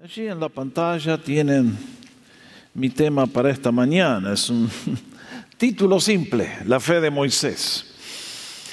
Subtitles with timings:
[0.00, 1.76] Allí en la pantalla tienen
[2.72, 4.32] mi tema para esta mañana.
[4.32, 4.70] Es un
[5.56, 7.84] título simple, la fe de Moisés.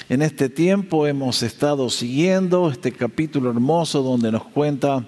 [0.08, 5.04] En este tiempo hemos estado siguiendo este capítulo hermoso donde nos cuenta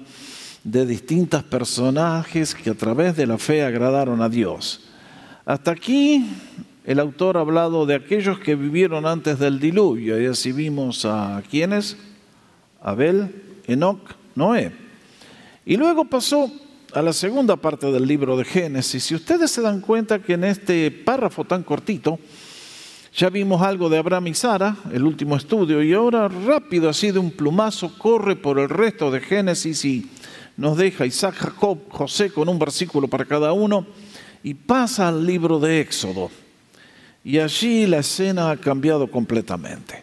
[0.65, 4.89] de distintos personajes que a través de la fe agradaron a Dios.
[5.45, 6.27] Hasta aquí
[6.85, 11.41] el autor ha hablado de aquellos que vivieron antes del diluvio y así vimos a
[11.49, 11.97] quienes,
[12.83, 14.88] Abel, Enoch, Noé.
[15.69, 16.51] Y luego pasó
[16.95, 19.05] a la segunda parte del libro de Génesis.
[19.05, 22.19] Si ustedes se dan cuenta que en este párrafo tan cortito,
[23.15, 27.19] ya vimos algo de Abraham y Sara, el último estudio, y ahora rápido, así de
[27.19, 30.11] un plumazo, corre por el resto de Génesis y
[30.57, 33.87] nos deja Isaac, Jacob, José con un versículo para cada uno,
[34.43, 36.31] y pasa al libro de Éxodo.
[37.23, 40.03] Y allí la escena ha cambiado completamente.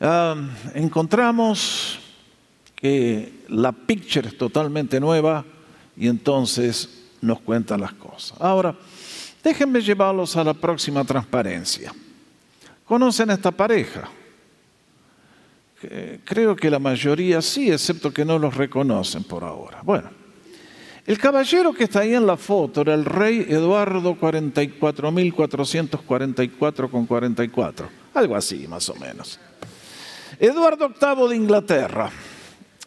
[0.00, 0.34] Ah,
[0.74, 1.98] encontramos
[2.74, 5.44] que la picture es totalmente nueva
[5.96, 8.40] y entonces nos cuentan las cosas.
[8.40, 8.76] Ahora,
[9.42, 11.92] déjenme llevarlos a la próxima transparencia.
[12.84, 14.08] ¿Conocen esta pareja?
[16.24, 19.80] Creo que la mayoría sí, excepto que no los reconocen por ahora.
[19.82, 20.08] Bueno,
[21.06, 27.88] el caballero que está ahí en la foto era el rey Eduardo 44.444 con 44,
[28.14, 29.38] algo así más o menos.
[30.40, 32.10] Eduardo VIII de Inglaterra.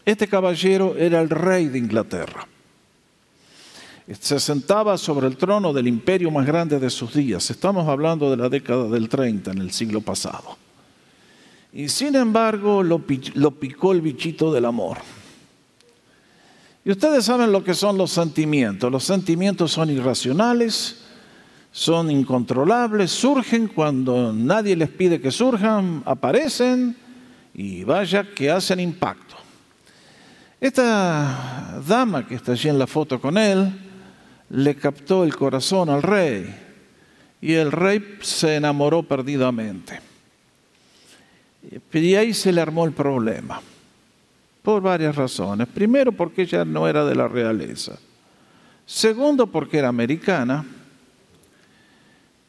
[0.10, 2.48] Este caballero era el rey de Inglaterra.
[4.20, 7.52] Se sentaba sobre el trono del imperio más grande de sus días.
[7.52, 10.58] Estamos hablando de la década del 30, en el siglo pasado.
[11.72, 14.98] Y sin embargo lo, picó el bichito del amor.
[16.84, 18.92] Y ustedes saben lo que son los sentimientos.
[18.92, 21.04] Los sentimientos son irracionales,
[21.72, 26.98] son incontrolables, surgen cuando nadie les pide que surjan, aparecen
[27.54, 29.39] y vaya que hacen impacto.
[30.62, 33.72] Esta dama que está allí en la foto con él
[34.50, 36.54] le captó el corazón al rey
[37.40, 40.02] y el rey se enamoró perdidamente.
[41.94, 43.62] Y ahí se le armó el problema,
[44.62, 45.68] por varias razones.
[45.68, 47.98] Primero, porque ella no era de la realeza.
[48.86, 50.66] Segundo, porque era americana.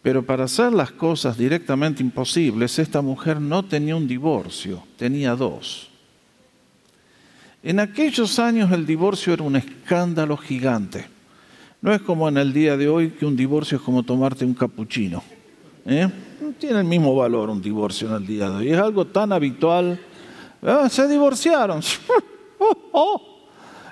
[0.02, 5.89] Pero para hacer las cosas directamente imposibles, esta mujer no tenía un divorcio, tenía dos.
[7.62, 11.06] En aquellos años el divorcio era un escándalo gigante.
[11.82, 14.54] No es como en el día de hoy que un divorcio es como tomarte un
[14.54, 15.22] capuchino.
[15.86, 16.08] ¿eh?
[16.40, 18.70] No tiene el mismo valor un divorcio en el día de hoy.
[18.70, 19.98] Es algo tan habitual.
[20.62, 21.80] Ah, se divorciaron.
[22.62, 23.48] Oh, oh.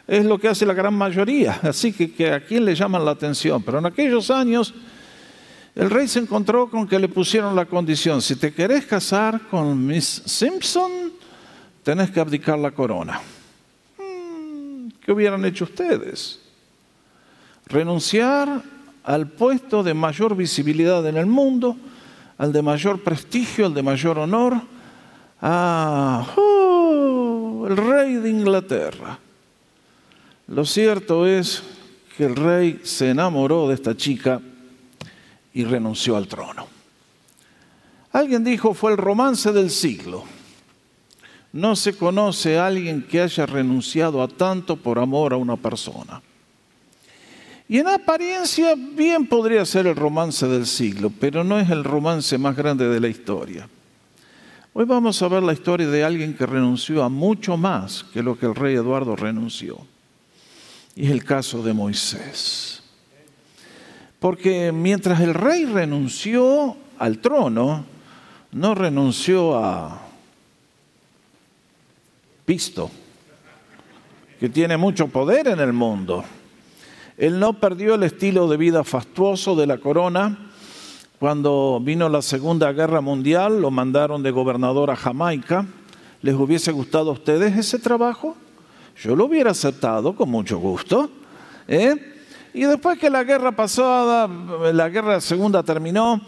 [0.06, 1.58] Es lo que hace la gran mayoría.
[1.62, 3.62] Así que, que a quién le llaman la atención.
[3.62, 4.74] Pero en aquellos años
[5.74, 8.20] el rey se encontró con que le pusieron la condición.
[8.20, 11.12] Si te querés casar con Miss Simpson,
[11.82, 13.22] tenés que abdicar la corona.
[15.08, 16.38] ¿Qué hubieran hecho ustedes?
[17.64, 18.62] Renunciar
[19.02, 21.78] al puesto de mayor visibilidad en el mundo,
[22.36, 24.60] al de mayor prestigio, al de mayor honor,
[25.41, 27.64] a ¡oh!
[27.70, 29.19] el rey de Inglaterra.
[30.48, 31.62] Lo cierto es
[32.14, 34.42] que el rey se enamoró de esta chica
[35.54, 36.66] y renunció al trono.
[38.12, 40.25] Alguien dijo fue el romance del siglo.
[41.53, 46.20] No se conoce a alguien que haya renunciado a tanto por amor a una persona.
[47.69, 52.38] Y en apariencia bien podría ser el romance del siglo, pero no es el romance
[52.38, 53.69] más grande de la historia.
[54.72, 58.38] Hoy vamos a ver la historia de alguien que renunció a mucho más que lo
[58.38, 59.78] que el rey Eduardo renunció.
[60.94, 62.82] Y es el caso de Moisés.
[64.19, 67.84] Porque mientras el rey renunció al trono,
[68.53, 70.07] no renunció a
[72.48, 72.91] visto,
[74.41, 76.25] que tiene mucho poder en el mundo.
[77.19, 80.50] Él no perdió el estilo de vida fastuoso de la corona.
[81.19, 85.66] Cuando vino la Segunda Guerra Mundial, lo mandaron de gobernador a Jamaica.
[86.22, 88.34] ¿Les hubiese gustado a ustedes ese trabajo?
[88.97, 91.11] Yo lo hubiera aceptado con mucho gusto.
[91.67, 91.96] ¿eh?
[92.55, 94.26] Y después que la guerra pasada,
[94.72, 96.19] la guerra segunda terminó,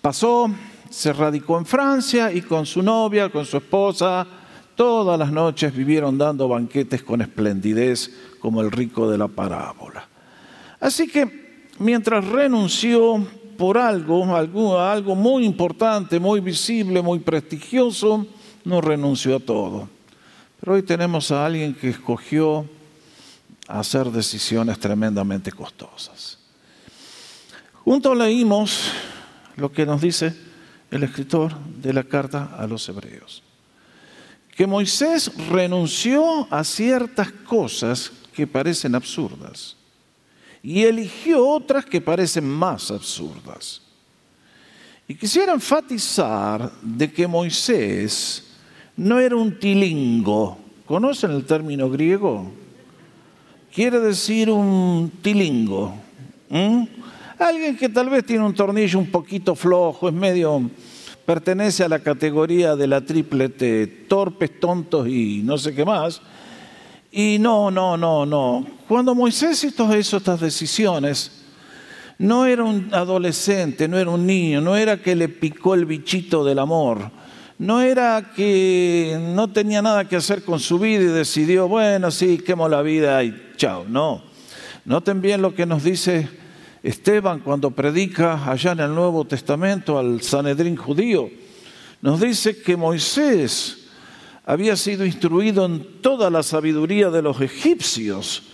[0.00, 0.50] pasó,
[0.88, 4.37] se radicó en Francia y con su novia, con su esposa,
[4.78, 10.06] Todas las noches vivieron dando banquetes con esplendidez como el rico de la parábola.
[10.78, 13.26] Así que mientras renunció
[13.56, 18.24] por algo, algo, muy importante, muy visible, muy prestigioso,
[18.64, 19.88] no renunció a todo.
[20.60, 22.64] Pero hoy tenemos a alguien que escogió
[23.66, 26.38] hacer decisiones tremendamente costosas.
[27.82, 28.92] Juntos leímos
[29.56, 30.36] lo que nos dice
[30.92, 33.42] el escritor de la carta a los hebreos
[34.58, 39.76] que Moisés renunció a ciertas cosas que parecen absurdas
[40.64, 43.80] y eligió otras que parecen más absurdas.
[45.06, 48.48] Y quisiera enfatizar de que Moisés
[48.96, 50.58] no era un tilingo.
[50.86, 52.50] ¿Conocen el término griego?
[53.72, 55.94] Quiere decir un tilingo.
[57.38, 60.68] Alguien que tal vez tiene un tornillo un poquito flojo, es medio,
[61.28, 66.22] pertenece a la categoría de la triplete, torpes, tontos y no sé qué más.
[67.12, 68.66] Y no, no, no, no.
[68.88, 71.44] Cuando Moisés hizo estas decisiones,
[72.16, 76.42] no era un adolescente, no era un niño, no era que le picó el bichito
[76.46, 77.10] del amor,
[77.58, 82.38] no era que no tenía nada que hacer con su vida y decidió, bueno, sí,
[82.38, 83.84] quemo la vida y chao.
[83.86, 84.22] No.
[84.86, 86.26] Noten bien lo que nos dice
[86.82, 91.28] Esteban cuando predica allá en el Nuevo Testamento al Sanedrín judío.
[92.00, 93.88] Nos dice que Moisés
[94.46, 98.44] había sido instruido en toda la sabiduría de los egipcios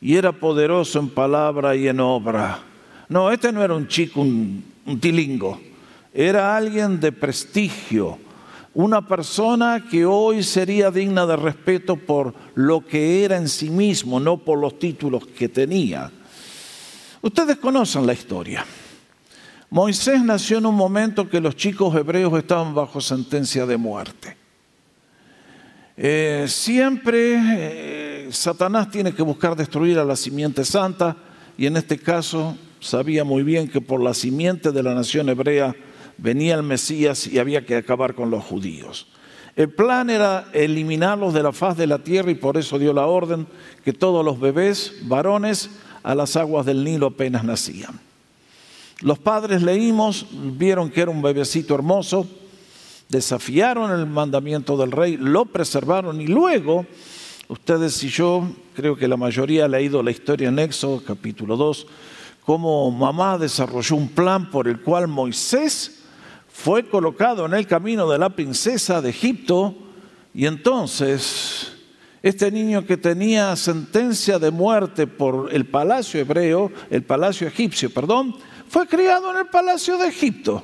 [0.00, 2.62] y era poderoso en palabra y en obra.
[3.08, 4.64] No, este no era un chico, un,
[5.00, 5.60] tilingo.
[6.14, 8.18] Era alguien de prestigio,
[8.74, 14.20] una persona que hoy sería digna de respeto por lo que era en sí mismo,
[14.20, 16.10] no por los títulos que tenía.
[17.22, 18.66] Ustedes conocen la historia.
[19.70, 24.36] Moisés nació en un momento que los chicos hebreos estaban bajo sentencia de muerte.
[25.96, 31.16] Eh, siempre eh, Satanás tiene que buscar destruir a la simiente santa
[31.56, 35.76] y en este caso sabía muy bien que por la simiente de la nación hebrea
[36.18, 39.06] venía el Mesías y había que acabar con los judíos.
[39.54, 43.06] El plan era eliminarlos de la faz de la tierra y por eso dio la
[43.06, 43.46] orden
[43.84, 45.70] que todos los bebés varones
[46.02, 47.98] a las aguas del Nilo apenas nacían.
[49.00, 52.26] Los padres leímos, vieron que era un bebecito hermoso,
[53.08, 56.86] desafiaron el mandamiento del rey, lo preservaron y luego,
[57.48, 61.86] ustedes y yo, creo que la mayoría ha leído la historia en Éxodo capítulo 2,
[62.44, 66.02] cómo mamá desarrolló un plan por el cual Moisés
[66.52, 69.74] fue colocado en el camino de la princesa de Egipto
[70.32, 71.71] y entonces
[72.22, 78.36] este niño que tenía sentencia de muerte por el palacio hebreo, el palacio egipcio, perdón,
[78.68, 80.62] fue criado en el palacio de Egipto.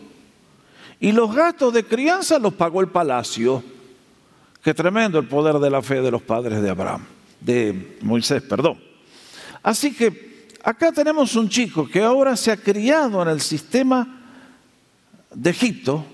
[1.00, 3.62] Y los gastos de crianza los pagó el palacio.
[4.62, 7.05] Qué tremendo el poder de la fe de los padres de Abraham,
[7.40, 8.78] de Moisés, perdón.
[9.62, 14.22] Así que acá tenemos un chico que ahora se ha criado en el sistema
[15.34, 16.05] de Egipto,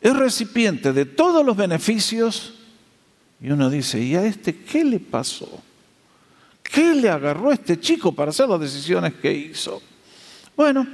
[0.00, 2.61] es recipiente de todos los beneficios
[3.42, 5.62] y uno dice, ¿y a este qué le pasó?
[6.62, 9.82] ¿Qué le agarró a este chico para hacer las decisiones que hizo?
[10.56, 10.86] Bueno,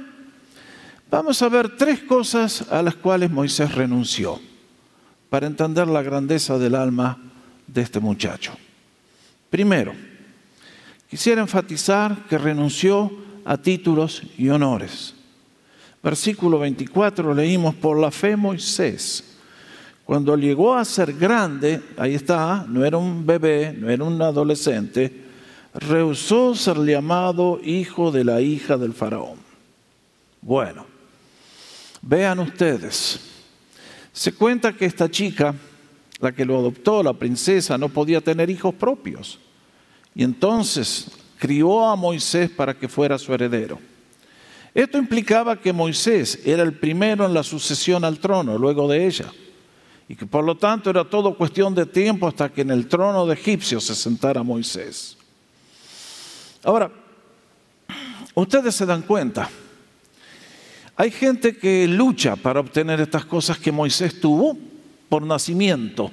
[1.09, 4.39] vamos a ver tres cosas a las cuales Moisés renunció
[5.29, 7.17] para entender la grandeza del alma
[7.67, 8.53] de este muchacho.
[9.49, 9.93] Primero,
[11.09, 13.11] Quisiera enfatizar que renunció
[13.43, 15.15] a títulos y honores.
[16.03, 19.28] Versículo 24 leímos, por la fe Moisés,
[20.09, 25.25] cuando llegó a ser grande, ahí está, no era un bebé, no era un adolescente,
[25.71, 29.37] rehusó ser llamado hijo de la hija del faraón.
[30.41, 30.87] Bueno,
[32.01, 33.19] vean ustedes,
[34.11, 35.53] se cuenta que esta chica,
[36.19, 39.37] la que lo adoptó, la princesa, no podía tener hijos propios.
[40.15, 43.77] Y entonces crió a Moisés para que fuera su heredero.
[44.73, 49.31] Esto implicaba que Moisés era el primero en la sucesión al trono, luego de ella.
[50.09, 53.27] Y que por lo tanto era todo cuestión de tiempo hasta que en el trono
[53.27, 55.15] de Egipcio se sentara Moisés.
[56.63, 56.91] Ahora,
[58.33, 59.47] ustedes se dan cuenta,
[60.95, 64.57] hay gente que lucha para obtener estas cosas que Moisés tuvo
[65.07, 66.11] por nacimiento.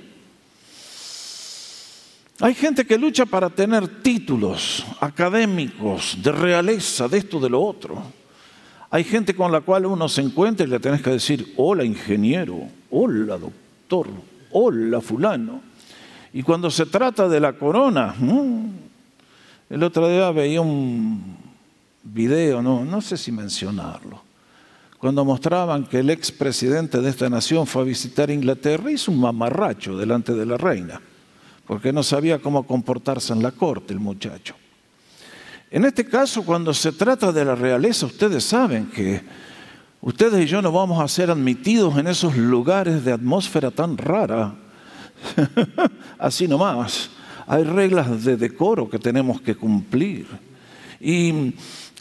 [2.39, 8.01] Hay gente que lucha para tener títulos académicos, de realeza, de esto, de lo otro.
[8.91, 12.69] Hay gente con la cual uno se encuentra y le tenés que decir, hola ingeniero,
[12.91, 13.66] hola doctor,
[14.53, 15.61] hola fulano.
[16.33, 18.67] Y cuando se trata de la corona, mm,
[19.71, 21.37] el otro día veía un
[22.03, 24.23] video, no, no sé si mencionarlo,
[24.99, 29.97] cuando mostraban que el expresidente de esta nación fue a visitar Inglaterra, hizo un mamarracho
[29.97, 31.01] delante de la reina
[31.67, 34.55] porque no sabía cómo comportarse en la corte el muchacho.
[35.71, 39.21] En este caso, cuando se trata de la realeza, ustedes saben que
[40.07, 44.55] ustedes y yo no vamos a ser admitidos en esos lugares de atmósfera tan rara.
[46.19, 47.11] Así nomás.
[47.47, 50.27] Hay reglas de decoro que tenemos que cumplir.
[51.01, 51.55] Y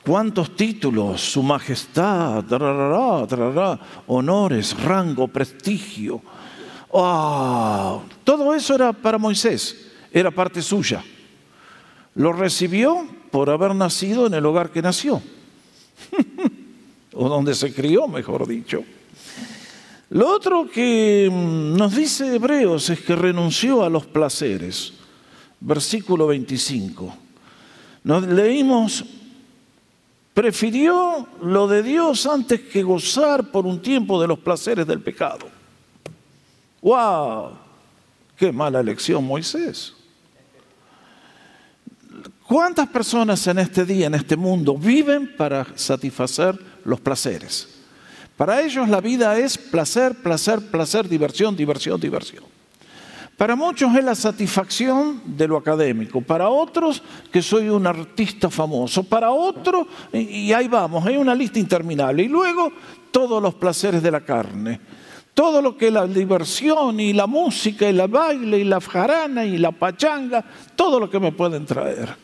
[0.04, 2.44] cuántos títulos, su majestad,
[4.08, 6.22] honores, rango, prestigio
[8.24, 11.04] todo eso era para Moisés, era parte suya.
[12.16, 15.22] Lo recibió por haber nacido en el hogar que nació,
[17.16, 18.84] o donde se crió, mejor dicho.
[20.10, 24.94] Lo otro que mm, nos dice Hebreos es que renunció a los placeres.
[25.60, 27.18] Versículo 25.
[28.04, 29.04] Nos leímos,
[30.34, 35.48] prefirió lo de Dios antes que gozar por un tiempo de los placeres del pecado.
[36.82, 37.52] ¡Wow!
[38.38, 39.94] ¡Qué mala elección, Moisés!
[42.48, 47.68] ¿Cuántas personas en este día, en este mundo, viven para satisfacer los placeres?
[48.38, 52.44] Para ellos la vida es placer, placer, placer, diversión, diversión, diversión.
[53.38, 59.04] Para muchos es la satisfacción de lo académico, para otros que soy un artista famoso,
[59.04, 62.72] para otros, y ahí vamos, hay una lista interminable, y luego
[63.12, 64.80] todos los placeres de la carne,
[65.34, 69.58] todo lo que la diversión y la música y la baile y la jarana y
[69.58, 72.16] la pachanga, todo lo que me pueden traer.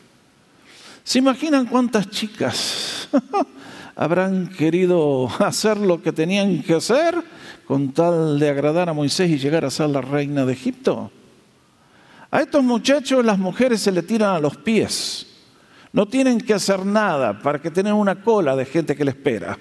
[1.04, 3.08] ¿Se imaginan cuántas chicas
[4.02, 7.14] habrán querido hacer lo que tenían que hacer
[7.66, 11.10] con tal de agradar a Moisés y llegar a ser la reina de Egipto.
[12.30, 15.26] A estos muchachos las mujeres se le tiran a los pies.
[15.92, 19.58] No tienen que hacer nada para que tengan una cola de gente que le espera.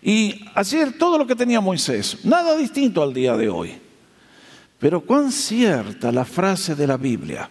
[0.00, 3.76] Y hacer todo lo que tenía Moisés, nada distinto al día de hoy.
[4.78, 7.50] Pero cuán cierta la frase de la Biblia,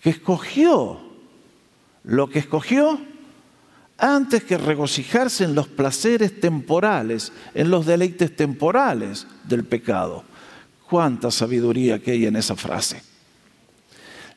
[0.00, 1.00] que escogió
[2.04, 2.98] lo que escogió
[3.98, 10.24] antes que regocijarse en los placeres temporales, en los deleites temporales del pecado.
[10.88, 13.02] Cuánta sabiduría que hay en esa frase.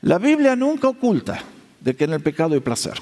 [0.01, 1.41] La Biblia nunca oculta
[1.79, 2.99] de que en el pecado hay placer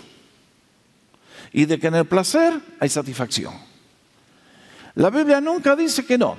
[1.51, 3.53] y de que en el placer hay satisfacción.
[4.95, 6.37] La Biblia nunca dice que no.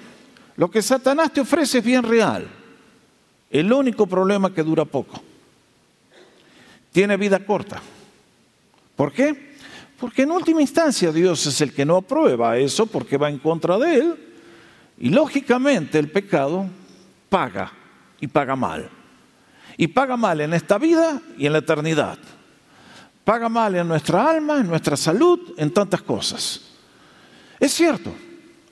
[0.56, 2.49] Lo que Satanás te ofrece es bien real.
[3.50, 5.23] El único problema que dura poco.
[6.90, 7.80] Tiene vida corta.
[8.96, 9.55] ¿Por qué?
[9.99, 13.79] Porque en última instancia Dios es el que no aprueba eso porque va en contra
[13.79, 14.17] de Él.
[14.99, 16.67] Y lógicamente el pecado
[17.29, 17.73] paga
[18.21, 18.91] y paga mal.
[19.76, 22.19] Y paga mal en esta vida y en la eternidad.
[23.25, 26.62] Paga mal en nuestra alma, en nuestra salud, en tantas cosas.
[27.59, 28.15] Es cierto,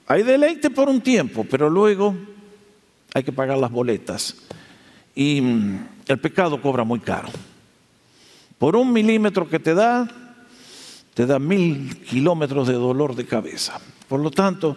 [0.06, 2.14] hay deleite por un tiempo, pero luego
[3.14, 4.36] hay que pagar las boletas.
[5.14, 7.28] Y mm, el pecado cobra muy caro.
[8.58, 10.08] Por un milímetro que te da,
[11.14, 13.80] te da mil kilómetros de dolor de cabeza.
[14.08, 14.76] Por lo tanto,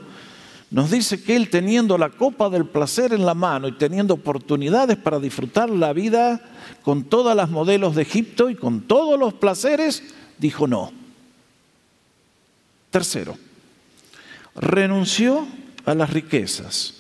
[0.70, 4.98] nos dice que él teniendo la copa del placer en la mano y teniendo oportunidades
[4.98, 6.42] para disfrutar la vida
[6.84, 10.04] con todas las modelos de Egipto y con todos los placeres,
[10.38, 10.92] dijo no.
[12.92, 13.38] Tercero,
[14.56, 15.48] renunció
[15.86, 16.94] a las riquezas.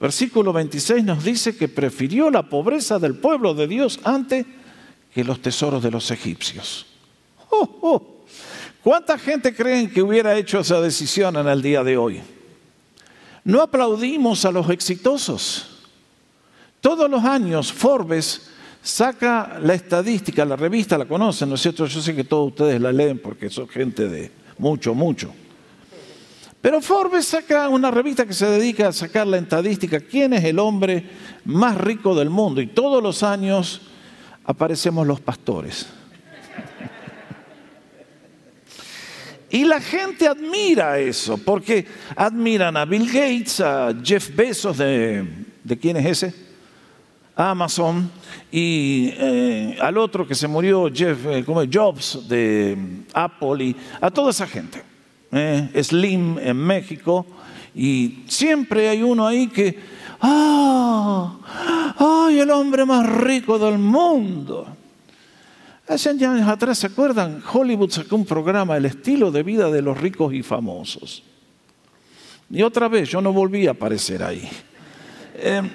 [0.00, 4.46] Versículo 26 nos dice que prefirió la pobreza del pueblo de Dios antes
[5.12, 6.86] que los tesoros de los egipcios.
[7.50, 8.19] ¡Oh, oh!
[8.82, 12.22] ¿Cuánta gente creen que hubiera hecho esa decisión en el día de hoy?
[13.44, 15.66] No aplaudimos a los exitosos.
[16.80, 18.48] Todos los años Forbes
[18.82, 21.84] saca la estadística, la revista la conocen, ¿no es cierto?
[21.84, 25.30] Yo sé que todos ustedes la leen porque son gente de mucho, mucho.
[26.62, 30.58] Pero Forbes saca una revista que se dedica a sacar la estadística, quién es el
[30.58, 31.04] hombre
[31.44, 32.62] más rico del mundo.
[32.62, 33.82] Y todos los años
[34.44, 35.86] aparecemos los pastores.
[39.50, 45.24] Y la gente admira eso, porque admiran a Bill Gates, a Jeff Bezos, ¿de,
[45.64, 46.34] de quién es ese?
[47.34, 48.10] Amazon,
[48.52, 52.76] y eh, al otro que se murió, Jeff, eh, como Jobs, de
[53.12, 54.82] Apple, y a toda esa gente.
[55.32, 57.26] Eh, Slim en México,
[57.74, 59.78] y siempre hay uno ahí que,
[60.20, 61.94] ¡ah!
[61.98, 64.76] ¡ay, el hombre más rico del mundo!
[65.90, 67.42] Hace años atrás, ¿se acuerdan?
[67.52, 71.24] Hollywood sacó un programa, El estilo de vida de los ricos y famosos.
[72.48, 74.48] Y otra vez, yo no volví a aparecer ahí.
[75.34, 75.68] Em,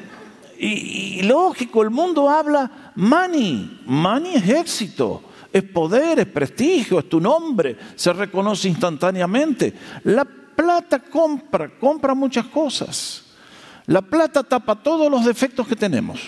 [0.57, 3.81] y, y, lógico, el mundo habla money.
[3.87, 9.73] Money es éxito, es poder, es prestigio, es tu nombre, se reconoce instantáneamente.
[10.05, 13.25] La plata compra, compra muchas cosas.
[13.85, 16.21] La plata tapa todos los defectos que tenemos.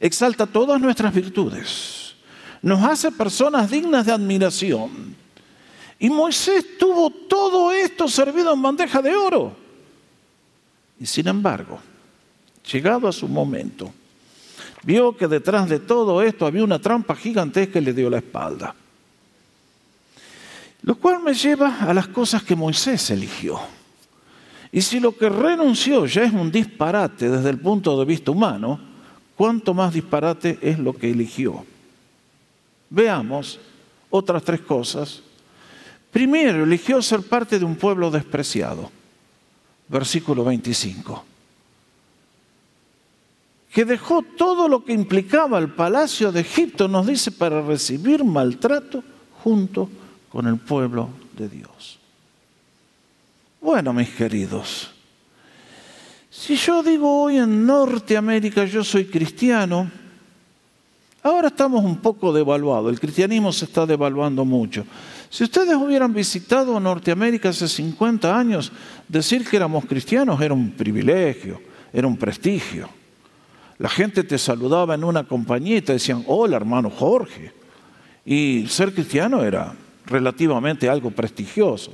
[0.00, 2.03] Exalta todas nuestras virtudes
[2.64, 5.14] nos hace personas dignas de admiración.
[5.98, 9.54] Y Moisés tuvo todo esto servido en bandeja de oro.
[10.98, 11.78] Y sin embargo,
[12.72, 13.92] llegado a su momento,
[14.82, 18.74] vio que detrás de todo esto había una trampa gigantesca y le dio la espalda.
[20.84, 23.60] Lo cual me lleva a las cosas que Moisés eligió.
[24.72, 28.80] Y si lo que renunció ya es un disparate desde el punto de vista humano,
[29.36, 31.66] ¿cuánto más disparate es lo que eligió?
[32.90, 33.58] Veamos
[34.10, 35.22] otras tres cosas.
[36.10, 38.90] Primero, eligió ser parte de un pueblo despreciado.
[39.88, 41.24] Versículo 25.
[43.72, 49.02] Que dejó todo lo que implicaba el palacio de Egipto, nos dice, para recibir maltrato
[49.42, 49.90] junto
[50.30, 51.98] con el pueblo de Dios.
[53.60, 54.90] Bueno, mis queridos,
[56.30, 59.90] si yo digo hoy en Norteamérica yo soy cristiano,
[61.24, 64.84] ahora estamos un poco devaluados, el cristianismo se está devaluando mucho.
[65.30, 68.70] Si ustedes hubieran visitado Norteamérica hace 50 años,
[69.08, 71.60] decir que éramos cristianos era un privilegio,
[71.92, 72.88] era un prestigio.
[73.78, 77.52] La gente te saludaba en una compañía y te decían, hola hermano Jorge.
[78.24, 79.74] Y ser cristiano era
[80.06, 81.92] relativamente algo prestigioso.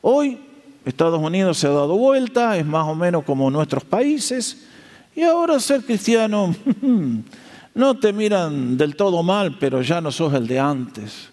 [0.00, 0.40] Hoy
[0.84, 4.66] Estados Unidos se ha dado vuelta, es más o menos como nuestros países,
[5.14, 6.54] y ahora ser cristiano
[7.74, 11.30] no te miran del todo mal, pero ya no sos el de antes.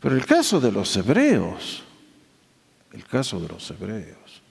[0.00, 1.82] Pero el caso de los hebreos,
[2.92, 4.42] el caso de los hebreos,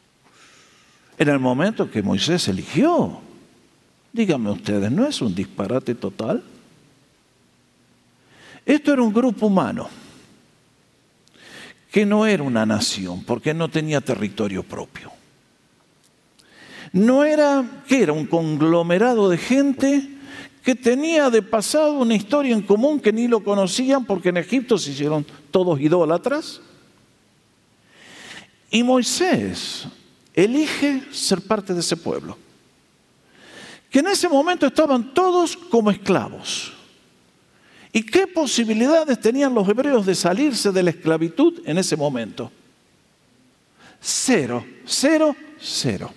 [1.18, 3.20] en el momento que Moisés eligió,
[4.14, 6.44] díganme ustedes, ¿no es un disparate total?
[8.66, 9.90] Esto era un grupo humano
[11.92, 15.12] que no era una nación, porque no tenía territorio propio.
[16.94, 20.10] No era, que era un conglomerado de gente
[20.64, 24.78] que tenía de pasado una historia en común que ni lo conocían porque en Egipto
[24.78, 26.62] se hicieron todos idólatras.
[28.70, 29.88] Y Moisés
[30.34, 32.38] elige ser parte de ese pueblo,
[33.90, 36.74] que en ese momento estaban todos como esclavos.
[37.94, 42.50] ¿Y qué posibilidades tenían los hebreos de salirse de la esclavitud en ese momento?
[44.00, 46.14] Cero, cero, cero.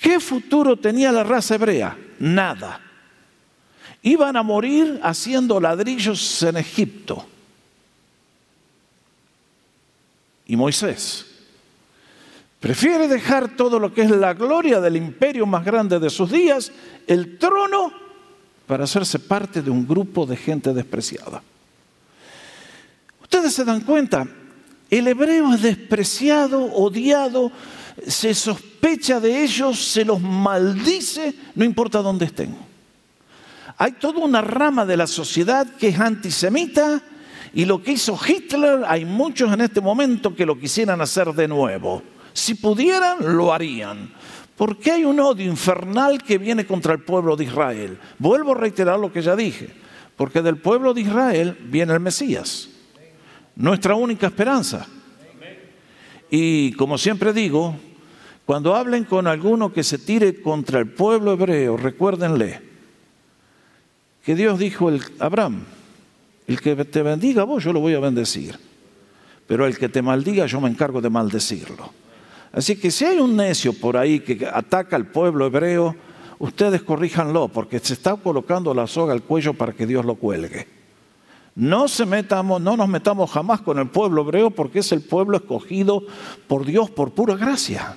[0.00, 1.96] ¿Qué futuro tenía la raza hebrea?
[2.18, 2.80] Nada.
[4.02, 7.26] Iban a morir haciendo ladrillos en Egipto.
[10.46, 11.26] Y Moisés
[12.58, 16.70] prefiere dejar todo lo que es la gloria del imperio más grande de sus días,
[17.06, 17.92] el trono
[18.66, 21.42] para hacerse parte de un grupo de gente despreciada.
[23.22, 24.26] Ustedes se dan cuenta,
[24.90, 27.50] el hebreo es despreciado, odiado,
[28.06, 32.56] se sospecha de ellos, se los maldice, no importa dónde estén.
[33.76, 37.02] Hay toda una rama de la sociedad que es antisemita
[37.52, 41.48] y lo que hizo Hitler, hay muchos en este momento que lo quisieran hacer de
[41.48, 42.02] nuevo.
[42.32, 44.12] Si pudieran, lo harían.
[44.56, 47.98] ¿Por qué hay un odio infernal que viene contra el pueblo de Israel?
[48.18, 49.70] Vuelvo a reiterar lo que ya dije,
[50.16, 52.68] porque del pueblo de Israel viene el Mesías,
[53.56, 54.86] nuestra única esperanza.
[56.30, 57.74] Y como siempre digo,
[58.50, 62.60] cuando hablen con alguno que se tire contra el pueblo hebreo, recuérdenle
[64.24, 65.60] que Dios dijo a Abraham,
[66.48, 68.58] el que te bendiga vos, yo lo voy a bendecir,
[69.46, 71.92] pero el que te maldiga, yo me encargo de maldecirlo.
[72.50, 75.94] Así que si hay un necio por ahí que ataca al pueblo hebreo,
[76.40, 80.66] ustedes corríjanlo, porque se está colocando la soga al cuello para que Dios lo cuelgue.
[81.54, 85.36] No, se metamos, no nos metamos jamás con el pueblo hebreo porque es el pueblo
[85.36, 86.02] escogido
[86.48, 87.96] por Dios por pura gracia.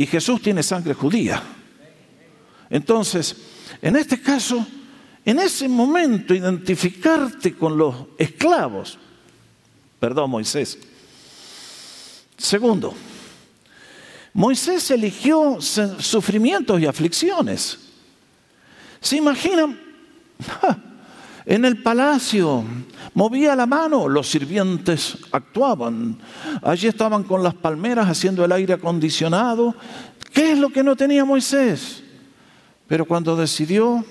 [0.00, 1.42] Y Jesús tiene sangre judía.
[2.70, 3.36] Entonces,
[3.82, 4.66] en este caso,
[5.26, 8.98] en ese momento, identificarte con los esclavos.
[9.98, 10.78] Perdón, Moisés.
[12.38, 12.94] Segundo,
[14.32, 17.78] Moisés eligió sufrimientos y aflicciones.
[19.02, 19.78] ¿Se imaginan?
[21.50, 22.62] En el palacio
[23.12, 26.16] movía la mano, los sirvientes actuaban.
[26.62, 29.74] Allí estaban con las palmeras haciendo el aire acondicionado.
[30.32, 32.04] ¿Qué es lo que no tenía Moisés?
[32.86, 34.04] Pero cuando decidió,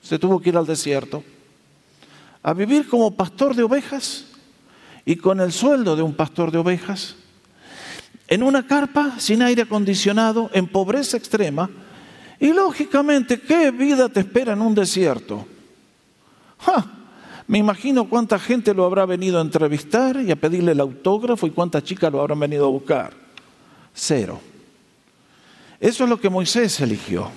[0.00, 1.22] se tuvo que ir al desierto
[2.42, 4.24] a vivir como pastor de ovejas
[5.04, 7.14] y con el sueldo de un pastor de ovejas
[8.26, 11.68] en una carpa sin aire acondicionado, en pobreza extrema.
[12.40, 15.51] Y lógicamente, ¿qué vida te espera en un desierto?
[17.46, 21.50] Me imagino cuánta gente lo habrá venido a entrevistar y a pedirle el autógrafo y
[21.50, 23.12] cuántas chicas lo habrán venido a buscar.
[23.92, 24.40] Cero.
[25.80, 27.28] Eso es lo que Moisés eligió.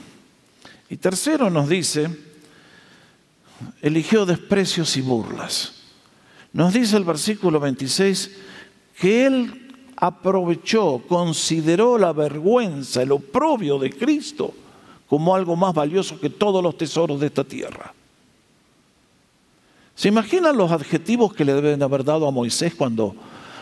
[0.89, 2.09] Y tercero nos dice,
[3.81, 5.73] eligió desprecios y burlas.
[6.53, 8.31] Nos dice el versículo 26
[8.99, 14.53] que él aprovechó, consideró la vergüenza, el oprobio de Cristo
[15.07, 17.93] como algo más valioso que todos los tesoros de esta tierra.
[19.95, 23.15] ¿Se imaginan los adjetivos que le deben haber dado a Moisés cuando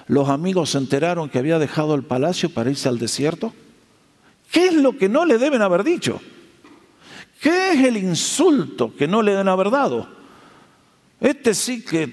[0.08, 3.54] los amigos se enteraron que había dejado el palacio para irse al desierto?
[4.52, 6.20] ¿Qué es lo que no le deben haber dicho?
[7.40, 10.08] ¿Qué es el insulto que no le deben haber dado?
[11.20, 12.08] Este sí que...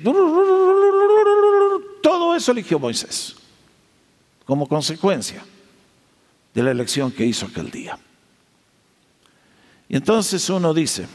[2.02, 3.36] Todo eso eligió Moisés
[4.44, 5.44] como consecuencia
[6.52, 7.98] de la elección que hizo aquel día.
[9.88, 11.06] Y entonces uno dice,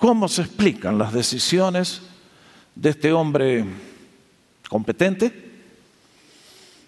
[0.00, 2.00] ¿cómo se explican las decisiones
[2.74, 3.66] de este hombre
[4.68, 5.32] competente,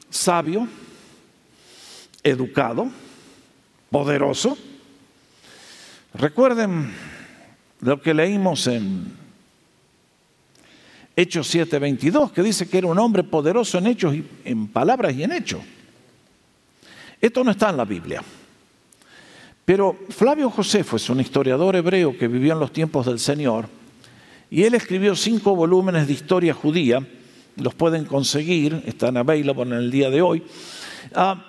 [0.09, 0.67] sabio,
[2.23, 2.91] educado,
[3.91, 4.57] poderoso?
[6.15, 6.93] Recuerden
[7.81, 9.13] lo que leímos en
[11.15, 15.33] Hechos 7:22, que dice que era un hombre poderoso en hechos, en palabras y en
[15.33, 15.61] hechos.
[17.21, 18.23] Esto no está en la Biblia.
[19.65, 23.69] Pero Flavio Josefo es un historiador hebreo que vivió en los tiempos del Señor
[24.51, 27.07] y él escribió cinco volúmenes de historia judía,
[27.57, 30.43] los pueden conseguir, están available en el día de hoy.
[31.15, 31.47] Ah,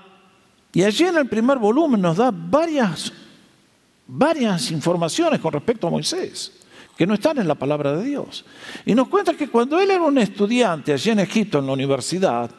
[0.71, 3.12] y allí en el primer volumen nos da varias
[4.06, 6.52] varias informaciones con respecto a Moisés
[6.95, 8.45] que no están en la palabra de Dios.
[8.86, 12.52] Y nos cuenta que cuando él era un estudiante allí en Egipto, en la universidad,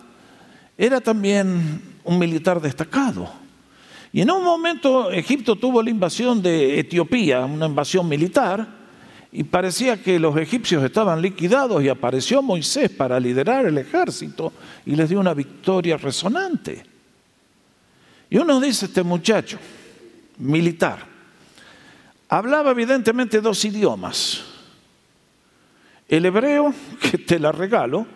[0.77, 3.44] era también un militar destacado.
[4.14, 8.64] Y en un momento Egipto tuvo la invasión de Etiopía, una invasión militar,
[9.33, 14.53] y parecía que los egipcios estaban liquidados y apareció Moisés para liderar el ejército
[14.87, 16.87] y les dio una victoria resonante.
[18.31, 19.59] Y uno dice, este muchacho,
[20.38, 21.05] militar,
[22.29, 24.44] hablaba evidentemente dos idiomas.
[26.09, 28.07] El hebreo, que te la regalo,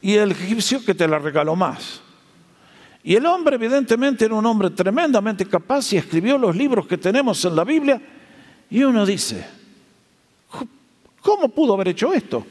[0.00, 2.00] y el egipcio, que te la regalo más.
[3.04, 7.44] Y el hombre evidentemente era un hombre tremendamente capaz y escribió los libros que tenemos
[7.44, 8.00] en la Biblia.
[8.70, 9.44] Y uno dice,
[11.20, 12.46] ¿cómo pudo haber hecho esto?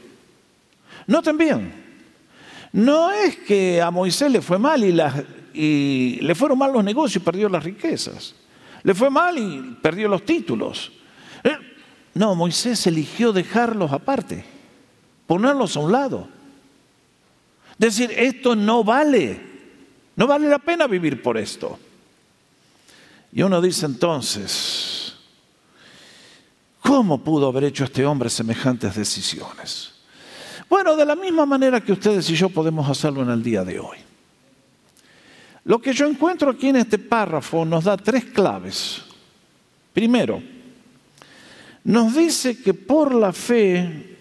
[1.06, 1.72] Noten bien,
[2.72, 7.24] no es que a Moisés le fue mal y, le fueron mal los negocios y
[7.24, 8.34] perdió las riquezas.
[8.82, 10.92] Le fue mal y perdió los títulos.
[11.44, 11.56] Eh,
[12.14, 14.44] no, Moisés eligió dejarlos aparte,
[15.26, 16.28] ponerlos a un lado.
[17.78, 19.51] Decir, esto no vale,
[20.16, 21.78] no vale la pena vivir por esto.
[23.32, 25.14] Y uno dice entonces,
[26.80, 29.92] ¿cómo pudo haber hecho este hombre semejantes decisiones?
[30.68, 33.78] Bueno, de la misma manera que ustedes y yo podemos hacerlo en el día de
[33.78, 33.98] hoy.
[35.64, 39.02] Lo que yo encuentro aquí en este párrafo nos da tres claves.
[39.92, 40.42] Primero,
[41.84, 44.16] nos dice que por la fe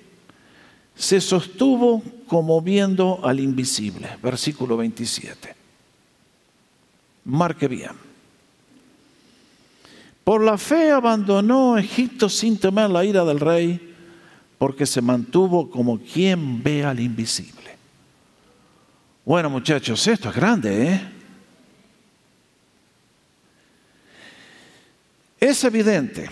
[0.95, 4.09] se sostuvo como viendo al invisible.
[4.21, 5.60] Versículo 27.
[7.25, 7.91] Marque bien.
[10.23, 13.95] Por la fe abandonó Egipto sin temer la ira del rey,
[14.57, 17.77] porque se mantuvo como quien ve al invisible.
[19.25, 21.01] Bueno, muchachos, esto es grande, ¿eh?
[25.39, 26.29] Es evidente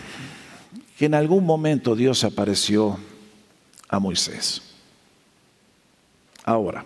[0.95, 2.99] que en algún momento Dios apareció
[3.87, 4.61] a Moisés.
[6.43, 6.85] Ahora,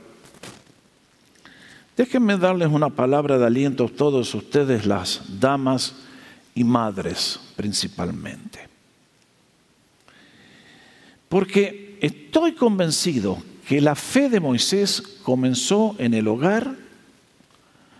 [1.96, 5.96] déjenme darles una palabra de aliento a todos ustedes, las damas
[6.56, 8.60] y madres principalmente.
[11.30, 16.76] Porque estoy convencido que la fe de Moisés comenzó en el hogar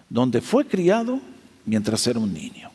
[0.10, 1.20] donde fue criado
[1.66, 2.70] mientras era un niño.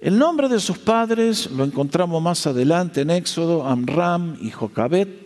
[0.00, 5.21] El nombre de sus padres lo encontramos más adelante en Éxodo, Amram y Jocabet.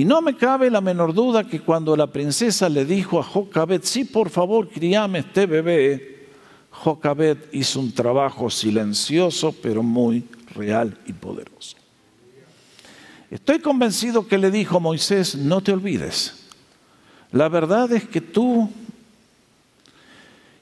[0.00, 3.84] Y no me cabe la menor duda que cuando la princesa le dijo a Jocabet,
[3.84, 6.26] sí, por favor, criame este bebé,
[6.70, 11.76] Jocabet hizo un trabajo silencioso, pero muy real y poderoso.
[13.30, 16.46] Estoy convencido que le dijo Moisés, no te olvides,
[17.32, 18.70] la verdad es que tú,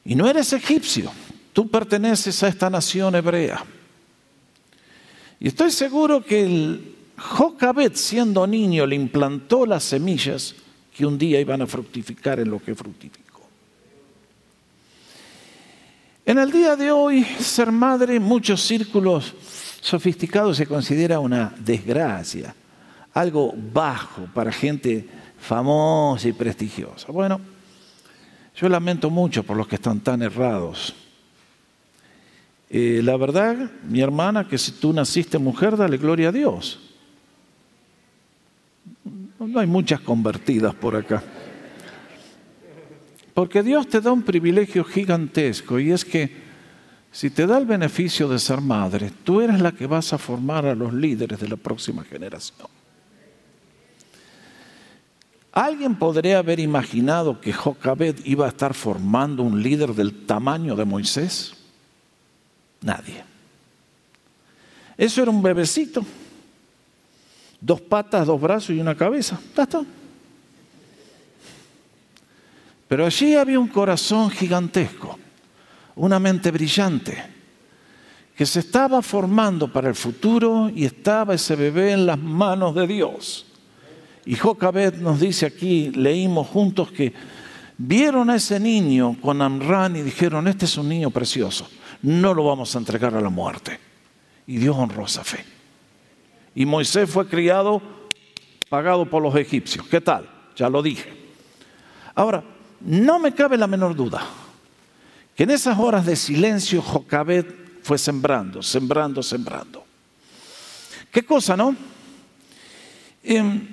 [0.04, 1.12] y no eres egipcio,
[1.52, 3.64] Tú perteneces a esta nación hebrea.
[5.38, 10.54] Y estoy seguro que el Jocabet, siendo niño, le implantó las semillas
[10.96, 13.42] que un día iban a fructificar en lo que fructificó.
[16.24, 19.34] En el día de hoy, ser madre en muchos círculos
[19.80, 22.54] sofisticados se considera una desgracia,
[23.14, 27.10] algo bajo para gente famosa y prestigiosa.
[27.10, 27.40] Bueno,
[28.54, 30.94] yo lamento mucho por los que están tan errados
[32.70, 36.80] eh, la verdad, mi hermana, que si tú naciste mujer, dale gloria a Dios.
[39.38, 41.22] No hay muchas convertidas por acá.
[43.34, 46.48] Porque Dios te da un privilegio gigantesco y es que
[47.12, 50.66] si te da el beneficio de ser madre, tú eres la que vas a formar
[50.66, 52.68] a los líderes de la próxima generación.
[55.52, 60.84] ¿Alguien podría haber imaginado que Jocabed iba a estar formando un líder del tamaño de
[60.84, 61.54] Moisés?
[62.80, 63.24] Nadie.
[64.96, 66.04] Eso era un bebecito.
[67.60, 69.38] Dos patas, dos brazos y una cabeza.
[69.56, 69.82] está.
[72.88, 75.18] Pero allí había un corazón gigantesco,
[75.96, 77.22] una mente brillante,
[78.34, 82.86] que se estaba formando para el futuro y estaba ese bebé en las manos de
[82.86, 83.46] Dios.
[84.24, 87.12] Y Jocabet nos dice aquí, leímos juntos que
[87.76, 91.68] vieron a ese niño con Amran y dijeron, este es un niño precioso,
[92.02, 93.78] no lo vamos a entregar a la muerte.
[94.46, 95.57] Y Dios honró esa fe.
[96.58, 97.80] Y Moisés fue criado,
[98.68, 99.86] pagado por los egipcios.
[99.86, 100.28] ¿Qué tal?
[100.56, 101.08] Ya lo dije.
[102.16, 102.42] Ahora,
[102.80, 104.26] no me cabe la menor duda
[105.36, 109.84] que en esas horas de silencio Jocabet fue sembrando, sembrando, sembrando.
[111.12, 111.76] ¿Qué cosa, no?
[113.22, 113.68] Em,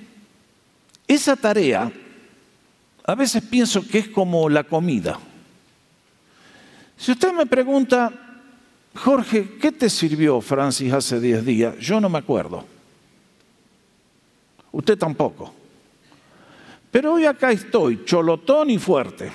[1.08, 1.92] esa tarea,
[3.04, 5.20] a veces pienso que es como la comida.
[6.96, 8.14] Si usted me pregunta,
[8.94, 11.80] Jorge, ¿qué te sirvió Francis hace 10 días?
[11.80, 12.75] Yo no me acuerdo.
[14.76, 15.54] Usted tampoco.
[16.92, 19.32] Pero hoy acá estoy, cholotón y fuerte.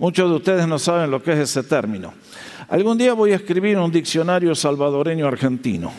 [0.00, 2.12] Muchos de ustedes no saben lo que es ese término.
[2.68, 5.92] Algún día voy a escribir un diccionario salvadoreño argentino.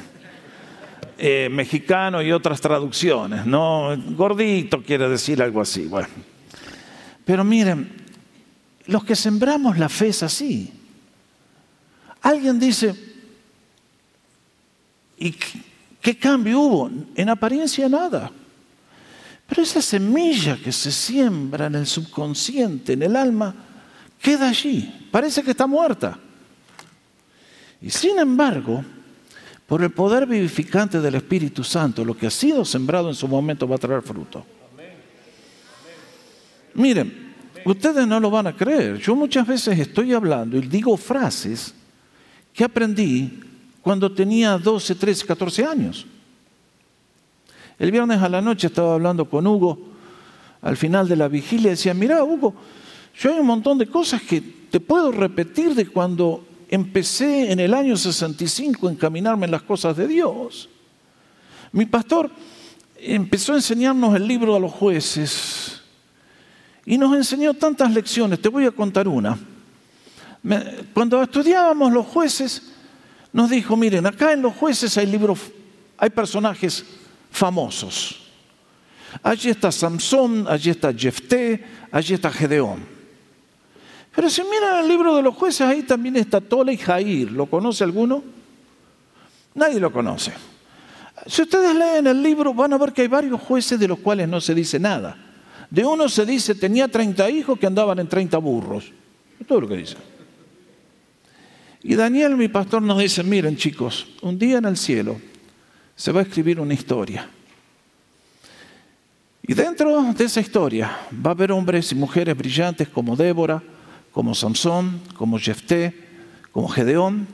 [1.18, 3.96] Eh, mexicano y otras traducciones, ¿no?
[4.10, 6.10] Gordito quiere decir algo así, bueno.
[7.24, 7.90] Pero miren,
[8.88, 10.74] los que sembramos la fe es así.
[12.22, 12.94] Alguien dice,
[15.18, 15.34] ¿y
[16.14, 16.92] cambio hubo?
[17.16, 18.30] En apariencia nada.
[19.48, 23.56] Pero esa semilla que se siembra en el subconsciente, en el alma,
[24.22, 25.08] queda allí.
[25.12, 26.20] Parece que está muerta.
[27.82, 28.84] Y sin embargo,
[29.68, 33.68] por el poder vivificante del Espíritu Santo, lo que ha sido sembrado en su momento
[33.68, 34.46] va a traer fruto.
[36.76, 37.34] Miren,
[37.66, 38.98] ustedes no lo van a creer.
[38.98, 41.74] Yo muchas veces estoy hablando y digo frases
[42.54, 43.40] que aprendí
[43.86, 46.08] cuando tenía 12, 13, 14 años.
[47.78, 49.78] El viernes a la noche estaba hablando con Hugo
[50.64, 52.56] al final de la vigilia decía, mira Hugo,
[53.20, 57.76] yo hay un montón de cosas que te puedo repetir de cuando empecé en el
[57.76, 60.68] año 65 a encaminarme en las cosas de Dios.
[61.72, 62.32] Mi pastor
[62.98, 65.84] empezó a enseñarnos el libro a los jueces
[66.84, 68.42] y nos enseñó tantas lecciones.
[68.42, 69.38] Te voy a contar una.
[70.96, 72.75] Cuando estudiábamos los jueces,
[73.36, 75.38] nos dijo, miren, acá en los jueces hay libros,
[75.98, 76.86] hay personajes
[77.30, 78.22] famosos.
[79.22, 82.86] Allí está Samson, allí está Jefté, allí está Gedeón.
[84.16, 87.30] Pero si miran el libro de los jueces, ahí también está Tola y Jair.
[87.30, 88.24] ¿Lo conoce alguno?
[89.54, 90.32] Nadie lo conoce.
[91.28, 94.30] Si ustedes leen el libro, van a ver que hay varios jueces de los cuales
[94.30, 95.18] no se dice nada.
[95.70, 98.94] De uno se dice, tenía 30 hijos que andaban en 30 burros.
[99.38, 100.15] Es todo lo que dice.
[101.88, 105.22] Y Daniel, mi pastor, nos dice, miren chicos, un día en el cielo
[105.96, 107.30] se va a escribir una historia.
[109.44, 113.62] Y dentro de esa historia va a haber hombres y mujeres brillantes como Débora,
[114.12, 115.94] como Samson, como Jefté,
[116.52, 117.28] como Gedeón.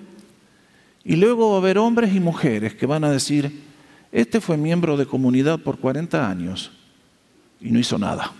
[1.05, 3.57] Y luego va a haber hombres y mujeres que van a decir,
[4.11, 6.73] este fue miembro de comunidad por 40 años
[7.61, 8.33] y no hizo nada.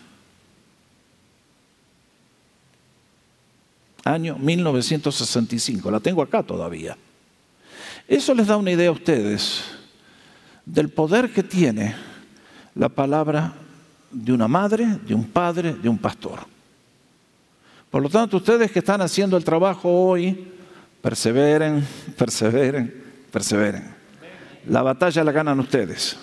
[4.03, 6.97] Año 1965, la tengo acá todavía.
[8.07, 9.63] Eso les da una idea a ustedes
[10.65, 11.95] del poder que tiene
[12.75, 13.53] la palabra
[14.11, 16.39] de una madre, de un padre, de un pastor.
[17.89, 20.47] Por lo tanto, ustedes que están haciendo el trabajo hoy,
[21.01, 21.85] perseveren,
[22.17, 23.93] perseveren, perseveren.
[24.67, 26.17] La batalla la ganan ustedes.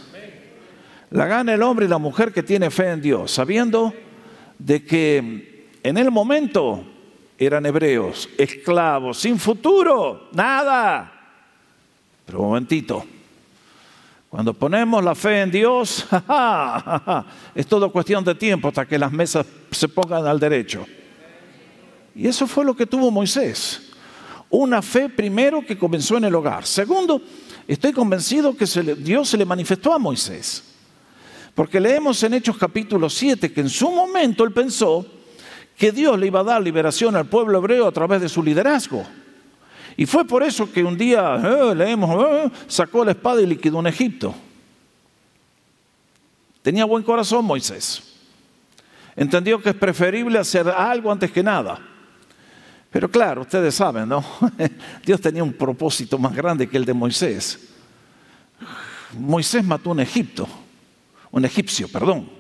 [1.11, 3.95] La gana el hombre y la mujer que tiene fe en Dios, sabiendo
[4.59, 6.85] de que en el momento
[7.39, 11.13] eran hebreos, esclavos, sin futuro, nada.
[12.27, 13.05] Pero un momentito,
[14.29, 16.05] cuando ponemos la fe en Dios,
[17.55, 20.85] es todo cuestión de tiempo hasta que las mesas se pongan al derecho.
[22.15, 23.93] Y eso fue lo que tuvo Moisés.
[24.51, 26.67] Una fe primero que comenzó en el hogar.
[26.67, 27.23] Segundo,
[27.69, 30.65] estoy convencido que Dios se le manifestó a Moisés.
[31.55, 35.07] Porque leemos en Hechos capítulo 7 que en su momento él pensó
[35.79, 39.07] que Dios le iba a dar liberación al pueblo hebreo a través de su liderazgo.
[39.97, 43.79] Y fue por eso que un día, eh, leemos, eh, sacó la espada y liquidó
[43.79, 44.35] en Egipto.
[46.63, 48.03] Tenía buen corazón Moisés.
[49.15, 51.81] Entendió que es preferible hacer algo antes que nada.
[52.91, 54.25] Pero claro, ustedes saben, ¿no?
[55.07, 57.69] Dios tenía un propósito más grande que el de Moisés.
[59.17, 60.49] Moisés mató un Egipto,
[61.31, 62.38] un egipcio, perdón.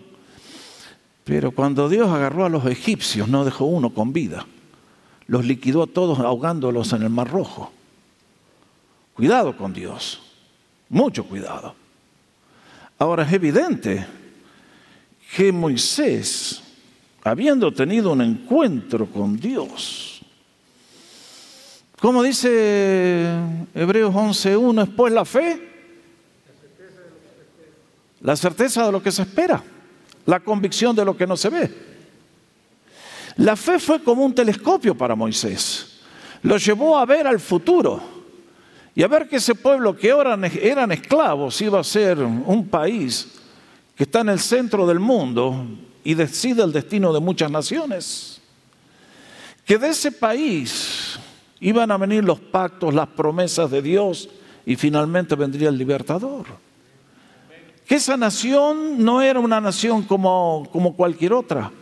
[1.28, 4.46] Pero cuando Dios agarró a los egipcios, no dejó uno con vida.
[5.26, 7.70] Los liquidó a todos ahogándolos en el Mar Rojo.
[9.12, 10.22] Cuidado con Dios,
[10.88, 11.74] mucho cuidado.
[12.98, 14.06] Ahora es evidente
[15.36, 16.62] que Moisés,
[17.22, 20.22] habiendo tenido un encuentro con Dios,
[22.00, 23.38] como dice
[23.74, 25.68] Hebreos 11.1, es pues la fe,
[28.22, 29.62] la certeza de lo que se espera,
[30.28, 31.70] la convicción de lo que no se ve.
[33.36, 36.00] La fe fue como un telescopio para Moisés,
[36.42, 37.98] lo llevó a ver al futuro
[38.94, 43.38] y a ver que ese pueblo que eran, eran esclavos iba a ser un país
[43.96, 45.66] que está en el centro del mundo
[46.04, 48.38] y decide el destino de muchas naciones.
[49.64, 51.18] Que de ese país
[51.60, 54.28] iban a venir los pactos, las promesas de Dios
[54.66, 56.67] y finalmente vendría el libertador.
[57.88, 61.72] Que esa nación no era una nación como, como cualquier otra.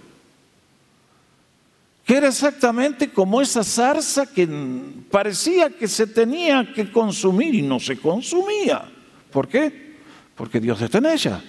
[2.04, 4.48] Que era exactamente como esa zarza que
[5.10, 8.88] parecía que se tenía que consumir y no se consumía.
[9.32, 9.96] ¿Por qué?
[10.36, 11.42] Porque Dios está en ella.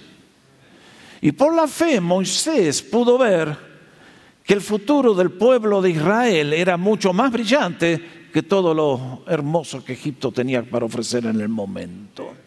[1.21, 3.55] Y por la fe Moisés pudo ver
[4.43, 9.85] que el futuro del pueblo de Israel era mucho más brillante que todo lo hermoso
[9.85, 12.46] que Egipto tenía para ofrecer en el momento.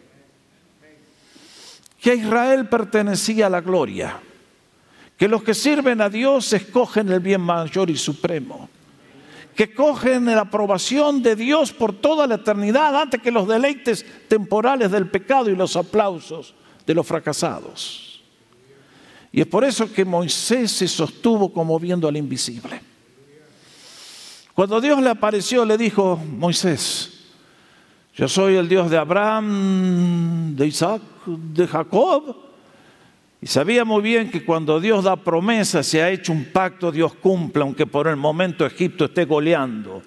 [2.01, 4.19] Que a Israel pertenecía la gloria,
[5.15, 8.69] que los que sirven a Dios escogen el bien mayor y supremo,
[9.55, 14.89] que cogen la aprobación de Dios por toda la eternidad antes que los deleites temporales
[14.89, 16.55] del pecado y los aplausos
[16.87, 18.23] de los fracasados.
[19.31, 22.81] Y es por eso que Moisés se sostuvo como viendo al invisible.
[24.53, 27.20] Cuando Dios le apareció, le dijo, Moisés,
[28.21, 32.35] yo soy el Dios de Abraham, de Isaac, de Jacob.
[33.41, 37.15] Y sabía muy bien que cuando Dios da promesa, se ha hecho un pacto, Dios
[37.15, 40.03] cumple, aunque por el momento Egipto esté goleando.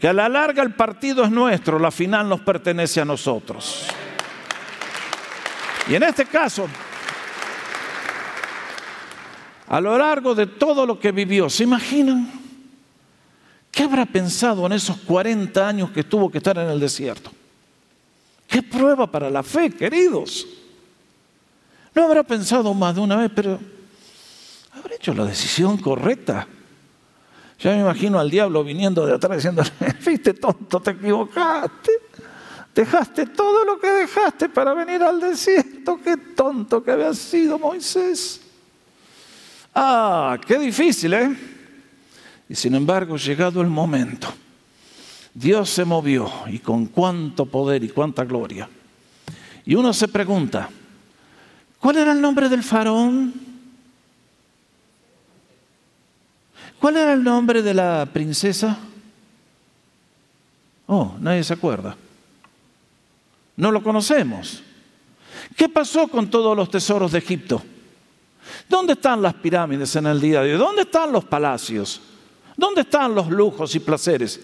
[0.00, 3.84] Que a la larga el partido es nuestro, la final nos pertenece a nosotros.
[5.88, 6.68] Y en este caso,
[9.66, 11.50] a lo largo de todo lo que vivió.
[11.50, 12.41] ¿Se imaginan?
[13.72, 17.32] ¿Qué habrá pensado en esos 40 años que tuvo que estar en el desierto?
[18.46, 20.46] ¿Qué prueba para la fe, queridos?
[21.94, 23.58] No habrá pensado más de una vez, pero
[24.74, 26.46] habrá hecho la decisión correcta.
[27.60, 29.62] Ya me imagino al diablo viniendo de atrás diciendo,
[30.06, 31.92] viste tonto, te equivocaste.
[32.74, 35.98] Dejaste todo lo que dejaste para venir al desierto.
[36.04, 38.42] Qué tonto que había sido Moisés.
[39.74, 41.51] Ah, qué difícil, ¿eh?
[42.52, 44.28] Y sin embargo, llegado el momento,
[45.32, 48.68] Dios se movió y con cuánto poder y cuánta gloria.
[49.64, 50.68] Y uno se pregunta,
[51.80, 53.32] ¿cuál era el nombre del faraón?
[56.78, 58.76] ¿Cuál era el nombre de la princesa?
[60.88, 61.96] Oh, nadie se acuerda.
[63.56, 64.62] No lo conocemos.
[65.56, 67.62] ¿Qué pasó con todos los tesoros de Egipto?
[68.68, 70.58] ¿Dónde están las pirámides en el día de hoy?
[70.58, 72.11] ¿Dónde están los palacios?
[72.62, 74.40] ¿Dónde están los lujos y placeres?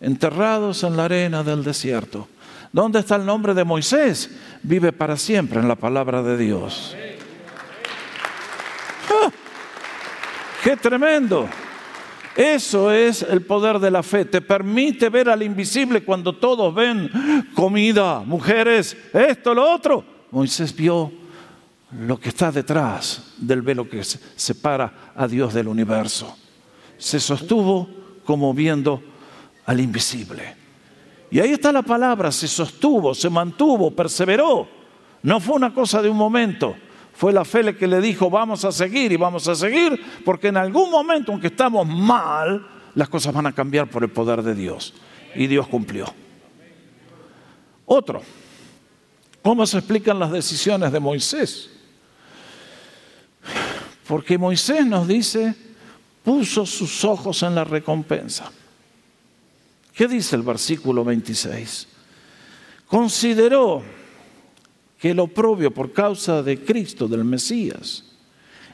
[0.00, 2.28] Enterrados en la arena del desierto.
[2.72, 4.30] ¿Dónde está el nombre de Moisés?
[4.62, 6.94] Vive para siempre en la palabra de Dios.
[9.10, 9.32] ¡Ah!
[10.62, 11.48] ¡Qué tremendo!
[12.36, 14.24] Eso es el poder de la fe.
[14.24, 17.10] Te permite ver al invisible cuando todos ven
[17.56, 20.04] comida, mujeres, esto, lo otro.
[20.30, 21.10] Moisés vio
[22.06, 26.36] lo que está detrás del velo que separa a Dios del universo.
[26.98, 27.88] Se sostuvo
[28.24, 29.02] como viendo
[29.64, 30.56] al invisible.
[31.30, 34.68] Y ahí está la palabra, se sostuvo, se mantuvo, perseveró.
[35.22, 36.74] No fue una cosa de un momento,
[37.12, 40.56] fue la fe que le dijo, vamos a seguir y vamos a seguir, porque en
[40.56, 44.94] algún momento, aunque estamos mal, las cosas van a cambiar por el poder de Dios.
[45.34, 46.06] Y Dios cumplió.
[47.84, 48.22] Otro,
[49.42, 51.70] ¿cómo se explican las decisiones de Moisés?
[54.06, 55.54] Porque Moisés nos dice,
[56.28, 58.52] puso sus ojos en la recompensa.
[59.94, 61.88] ¿Qué dice el versículo 26?
[62.86, 63.82] Consideró
[64.98, 68.04] que el oprobio por causa de Cristo, del Mesías,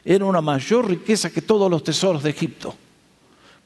[0.05, 2.75] era una mayor riqueza que todos los tesoros de Egipto,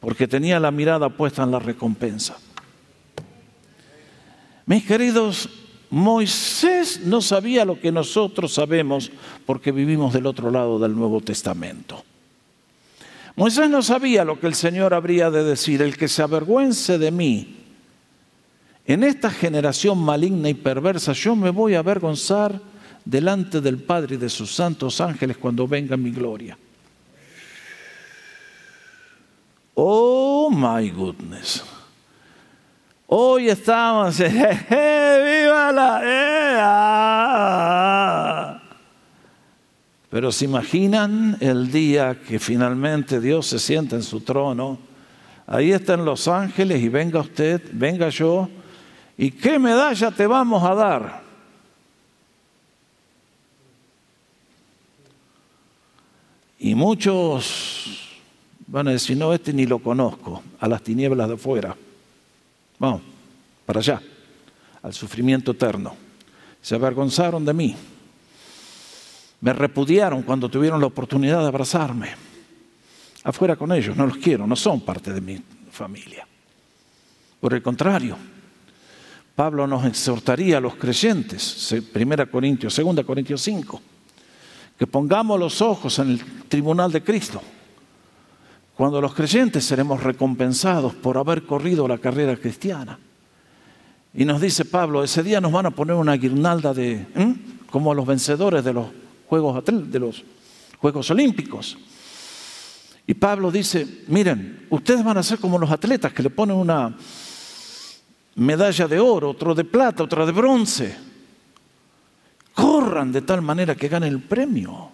[0.01, 2.37] porque tenía la mirada puesta en la recompensa.
[4.67, 5.49] Mis queridos
[5.89, 9.11] Moisés no sabía lo que nosotros sabemos
[9.47, 12.05] porque vivimos del otro lado del Nuevo Testamento.
[13.39, 17.13] Moisés no sabía lo que el Señor habría de decir, el que se avergüence de
[17.13, 17.55] mí.
[18.85, 22.61] En esta generación maligna y perversa yo me voy a avergonzar
[23.05, 26.59] delante del Padre y de sus santos ángeles cuando venga mi gloria.
[29.75, 31.63] Oh my goodness.
[33.07, 36.01] Hoy estamos, ¡viva la!
[36.03, 38.18] Eh, ah!
[40.11, 44.79] Pero se imaginan el día que finalmente Dios se sienta en su trono.
[45.47, 48.49] Ahí están los ángeles y venga usted, venga yo.
[49.19, 51.23] ¿Y qué medalla te vamos a dar?
[56.59, 58.19] Y muchos
[58.67, 61.77] van a decir, no, este ni lo conozco, a las tinieblas de afuera.
[62.79, 63.03] Vamos,
[63.65, 64.01] para allá,
[64.83, 65.95] al sufrimiento eterno.
[66.61, 67.77] Se avergonzaron de mí.
[69.41, 72.09] Me repudiaron cuando tuvieron la oportunidad de abrazarme.
[73.25, 76.27] Afuera con ellos, no los quiero, no son parte de mi familia.
[77.41, 78.17] Por el contrario,
[79.35, 83.81] Pablo nos exhortaría a los creyentes, 1 Corintios, 2 Corintios 5,
[84.77, 87.41] que pongamos los ojos en el tribunal de Cristo.
[88.75, 92.99] Cuando los creyentes seremos recompensados por haber corrido la carrera cristiana.
[94.15, 97.07] Y nos dice Pablo, ese día nos van a poner una guirnalda de,
[97.71, 98.87] como los vencedores de los
[99.29, 100.25] Juegos, de los
[100.79, 101.77] Juegos Olímpicos.
[103.07, 106.95] Y Pablo dice, miren, ustedes van a ser como los atletas que le ponen una
[108.37, 110.97] medalla de oro, otro de plata, otra de bronce.
[112.55, 114.91] Corran de tal manera que ganen el premio.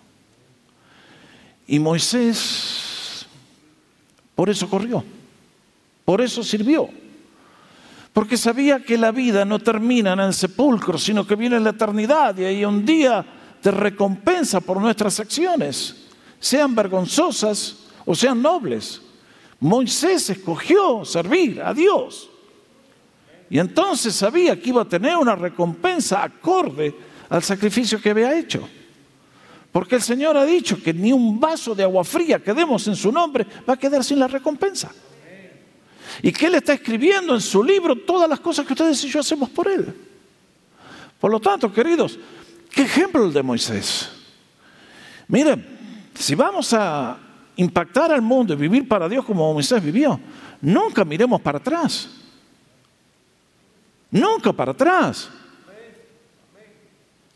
[1.67, 3.27] Y Moisés,
[4.35, 5.03] por eso corrió,
[6.05, 6.89] por eso sirvió,
[8.13, 11.71] porque sabía que la vida no termina en el sepulcro, sino que viene en la
[11.71, 13.25] eternidad y hay un día
[13.65, 15.97] de recompensa por nuestras acciones,
[16.39, 19.01] sean vergonzosas o sean nobles.
[19.59, 22.29] Moisés escogió servir a Dios.
[23.49, 26.95] Y entonces sabía que iba a tener una recompensa acorde
[27.31, 28.69] al sacrificio que había hecho.
[29.73, 32.97] Porque el Señor ha dicho que ni un vaso de agua fría que demos en
[32.97, 34.93] su nombre va a quedar sin la recompensa.
[36.23, 39.21] Y que Él está escribiendo en su libro todas las cosas que ustedes y yo
[39.21, 39.95] hacemos por Él.
[41.19, 42.19] Por lo tanto, queridos,
[42.75, 44.11] ¿Qué ejemplo el de Moisés?
[45.29, 47.17] Miren, si vamos a
[47.57, 50.19] impactar al mundo y vivir para Dios como Moisés vivió,
[50.61, 52.11] nunca miremos para atrás.
[54.11, 55.31] Nunca para atrás.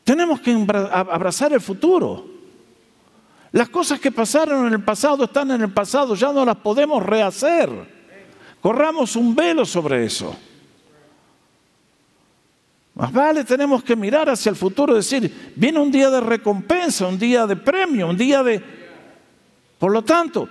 [0.03, 0.53] Tenemos que
[0.93, 2.27] abrazar el futuro.
[3.53, 7.03] Las cosas que pasaron en el pasado están en el pasado, ya no las podemos
[7.05, 7.71] rehacer.
[8.61, 10.37] Corramos un velo sobre eso.
[12.99, 17.17] Más vale tenemos que mirar hacia el futuro decir, viene un día de recompensa, un
[17.17, 18.61] día de premio, un día de...
[19.79, 20.49] Por lo tanto,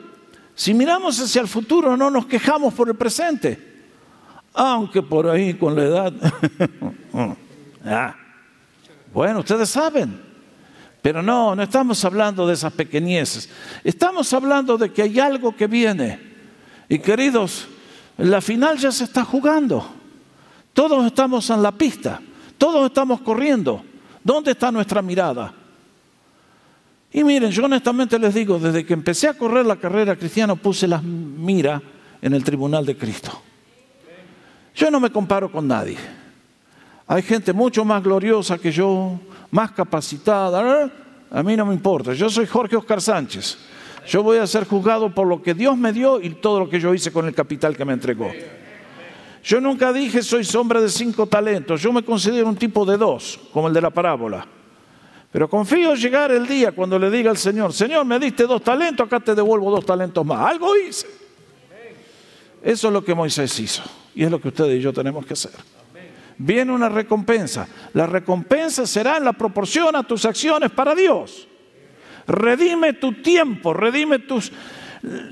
[0.55, 3.89] si miramos hacia el futuro no nos quejamos por el presente,
[4.53, 6.13] aunque por ahí con la edad...
[7.89, 8.13] Ah.
[9.13, 10.21] Bueno, ustedes saben,
[11.01, 13.49] pero no, no estamos hablando de esas pequeñeces,
[13.81, 16.19] estamos hablando de que hay algo que viene.
[16.89, 17.65] Y queridos,
[18.17, 19.89] la final ya se está jugando,
[20.73, 22.19] todos estamos en la pista.
[22.57, 23.83] Todos estamos corriendo.
[24.23, 25.53] ¿Dónde está nuestra mirada?
[27.11, 30.87] Y miren, yo honestamente les digo, desde que empecé a correr la carrera cristiana puse
[30.87, 31.81] la mira
[32.21, 33.31] en el tribunal de Cristo.
[34.75, 35.97] Yo no me comparo con nadie.
[37.07, 40.91] Hay gente mucho más gloriosa que yo, más capacitada.
[41.31, 42.13] A mí no me importa.
[42.13, 43.57] Yo soy Jorge Oscar Sánchez.
[44.07, 46.79] Yo voy a ser juzgado por lo que Dios me dio y todo lo que
[46.79, 48.29] yo hice con el capital que me entregó.
[49.47, 53.39] Yo nunca dije soy sombra de cinco talentos, yo me considero un tipo de dos,
[53.53, 54.45] como el de la parábola.
[55.31, 58.61] Pero confío en llegar el día cuando le diga al Señor, Señor, me diste dos
[58.61, 60.51] talentos, acá te devuelvo dos talentos más.
[60.51, 61.07] Algo hice.
[62.61, 63.83] Eso es lo que Moisés hizo
[64.13, 65.53] y es lo que ustedes y yo tenemos que hacer.
[66.37, 67.69] Viene una recompensa.
[67.93, 71.47] La recompensa será en la proporción a tus acciones para Dios.
[72.27, 74.51] Redime tu tiempo, redime tus...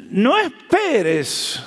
[0.10, 1.62] No esperes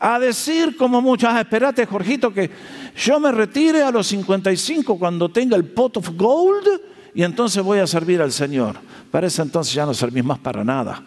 [0.00, 2.50] a decir como muchas, ah, espérate Jorgito, que
[2.96, 6.68] yo me retire a los 55 cuando tenga el pot of gold
[7.14, 8.76] y entonces voy a servir al Señor.
[9.10, 11.02] Para entonces ya no servís más para nada.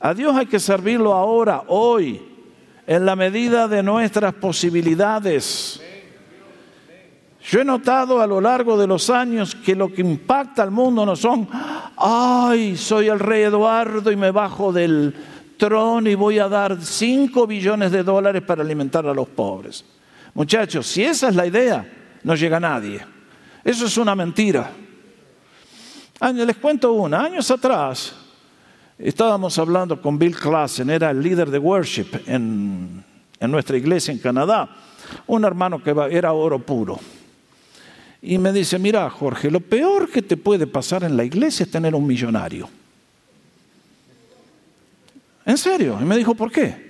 [0.00, 2.22] A Dios hay que servirlo ahora, hoy,
[2.86, 5.80] en la medida de nuestras posibilidades.
[7.48, 11.06] Yo he notado a lo largo de los años que lo que impacta al mundo
[11.06, 11.48] no son,
[11.96, 15.14] ay, soy el rey Eduardo y me bajo del,
[15.56, 19.84] trono y voy a dar 5 billones de dólares para alimentar a los pobres.
[20.34, 21.90] Muchachos, si esa es la idea,
[22.22, 23.00] no llega nadie.
[23.64, 24.70] Eso es una mentira.
[26.34, 27.24] Les cuento una.
[27.24, 28.14] Años atrás
[28.98, 33.04] estábamos hablando con Bill Klassen, era el líder de worship en,
[33.38, 34.68] en nuestra iglesia en Canadá,
[35.26, 36.98] un hermano que era oro puro.
[38.22, 41.70] Y me dice, mira Jorge, lo peor que te puede pasar en la iglesia es
[41.70, 42.68] tener un millonario.
[45.46, 45.96] En serio.
[46.00, 46.84] Y me dijo, ¿por qué?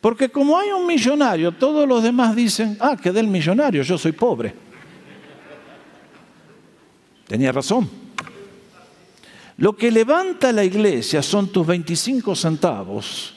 [0.00, 4.12] Porque como hay un millonario, todos los demás dicen, ah, que del millonario, yo soy
[4.12, 4.54] pobre.
[7.26, 7.88] Tenía razón.
[9.56, 13.34] Lo que levanta la iglesia son tus 25 centavos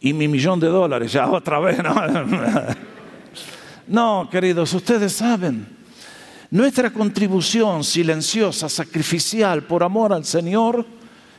[0.00, 1.12] y mi millón de dólares.
[1.12, 1.94] Ya otra vez, ¿no?
[3.90, 5.66] No, queridos, ustedes saben,
[6.50, 10.84] nuestra contribución silenciosa, sacrificial, por amor al Señor,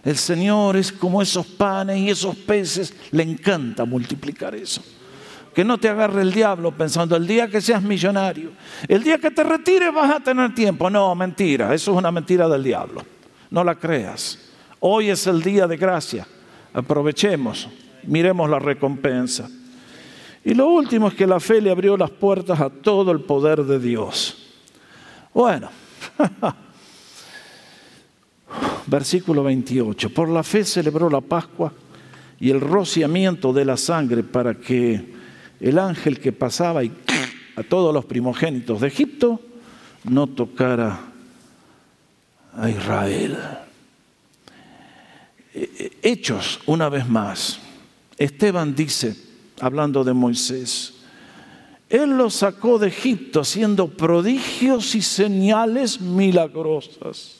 [0.03, 4.81] el Señor es como esos panes y esos peces, le encanta multiplicar eso.
[5.53, 8.51] Que no te agarre el diablo pensando el día que seas millonario,
[8.87, 10.89] el día que te retires vas a tener tiempo.
[10.89, 13.03] No, mentira, eso es una mentira del diablo.
[13.49, 14.37] No la creas.
[14.79, 16.25] Hoy es el día de gracia.
[16.73, 17.67] Aprovechemos,
[18.03, 19.49] miremos la recompensa.
[20.45, 23.63] Y lo último es que la fe le abrió las puertas a todo el poder
[23.63, 24.37] de Dios.
[25.33, 25.69] Bueno,
[28.89, 30.13] versículo 28.
[30.13, 31.71] Por la fe celebró la Pascua
[32.39, 35.13] y el rociamiento de la sangre para que
[35.59, 39.41] el ángel que pasaba a todos los primogénitos de Egipto
[40.05, 40.99] no tocara
[42.55, 43.37] a Israel.
[45.53, 47.59] Eh, eh, hechos, una vez más.
[48.17, 49.15] Esteban dice,
[49.59, 50.93] hablando de Moisés,
[51.89, 57.38] él lo sacó de Egipto haciendo prodigios y señales milagrosas,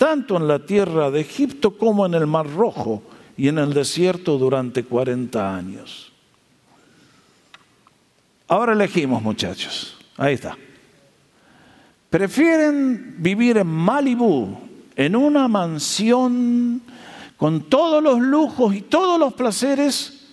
[0.00, 3.02] tanto en la tierra de Egipto como en el Mar Rojo
[3.36, 6.10] y en el desierto durante 40 años.
[8.48, 9.98] Ahora elegimos, muchachos.
[10.16, 10.56] Ahí está.
[12.08, 14.56] Prefieren vivir en Malibú,
[14.96, 16.80] en una mansión
[17.36, 20.28] con todos los lujos y todos los placeres,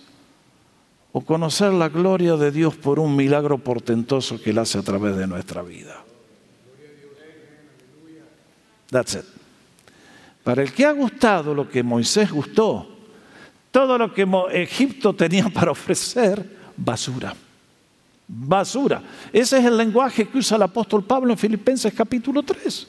[1.12, 5.14] o conocer la gloria de Dios por un milagro portentoso que Él hace a través
[5.14, 6.02] de nuestra vida.
[8.90, 9.37] That's it.
[10.48, 12.88] Para el que ha gustado lo que Moisés gustó,
[13.70, 16.42] todo lo que Egipto tenía para ofrecer,
[16.74, 17.36] basura.
[18.26, 19.02] Basura.
[19.30, 22.86] Ese es el lenguaje que usa el apóstol Pablo en Filipenses capítulo 3.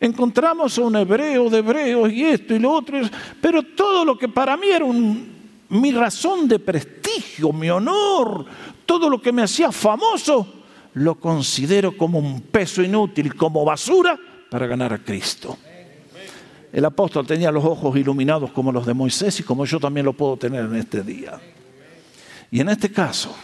[0.00, 3.00] Encontramos a un hebreo de hebreos y esto y lo otro,
[3.40, 8.44] pero todo lo que para mí era mi razón de prestigio, mi honor,
[8.84, 10.46] todo lo que me hacía famoso,
[10.92, 15.56] lo considero como un peso inútil, como basura para ganar a Cristo.
[16.72, 20.14] El apóstol tenía los ojos iluminados como los de Moisés y como yo también lo
[20.14, 21.38] puedo tener en este día.
[22.50, 23.34] Y en este caso,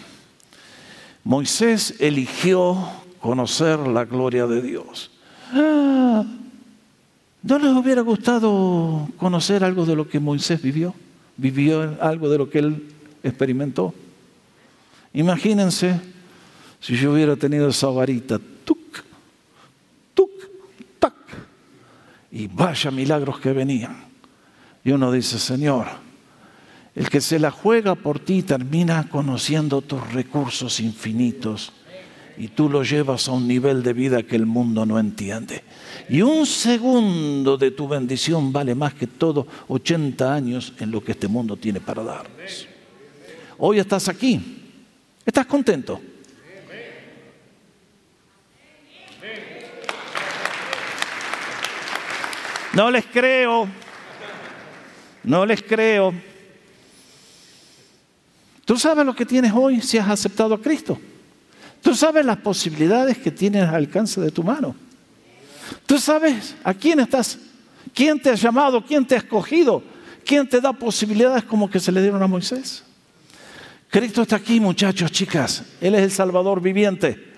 [1.24, 2.78] Moisés eligió
[3.20, 5.10] conocer la gloria de Dios.
[5.52, 6.24] Ah,
[7.42, 10.94] ¿No les hubiera gustado conocer algo de lo que Moisés vivió?
[11.38, 12.82] vivió algo de lo que él
[13.22, 13.94] experimentó.
[15.14, 15.98] Imagínense
[16.80, 18.38] si yo hubiera tenido esa varita,
[22.38, 23.96] y vaya milagros que venían.
[24.84, 25.88] Y uno dice, Señor,
[26.94, 31.72] el que se la juega por ti termina conociendo tus recursos infinitos
[32.36, 35.64] y tú lo llevas a un nivel de vida que el mundo no entiende.
[36.08, 41.12] Y un segundo de tu bendición vale más que todos 80 años en lo que
[41.12, 42.68] este mundo tiene para darnos.
[43.58, 44.40] Hoy estás aquí.
[45.26, 46.00] ¿Estás contento?
[52.78, 53.66] No les creo.
[55.24, 56.14] No les creo.
[58.64, 60.96] ¿Tú sabes lo que tienes hoy si has aceptado a Cristo?
[61.82, 64.76] ¿Tú sabes las posibilidades que tienes al alcance de tu mano?
[65.86, 67.36] Tú sabes a quién estás,
[67.92, 69.82] quién te ha llamado, quién te ha escogido,
[70.24, 72.84] quién te da posibilidades como que se le dieron a Moisés.
[73.90, 75.64] Cristo está aquí, muchachos, chicas.
[75.80, 77.34] Él es el Salvador viviente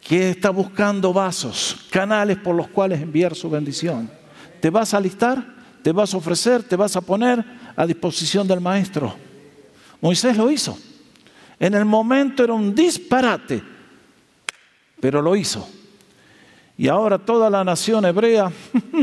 [0.00, 4.23] que está buscando vasos, canales por los cuales enviar su bendición.
[4.64, 5.44] ¿Te vas a alistar?
[5.82, 6.62] ¿Te vas a ofrecer?
[6.62, 7.44] ¿Te vas a poner
[7.76, 9.14] a disposición del Maestro?
[10.00, 10.78] Moisés lo hizo.
[11.60, 13.62] En el momento era un disparate,
[14.98, 15.68] pero lo hizo.
[16.78, 18.50] Y ahora toda la nación hebrea,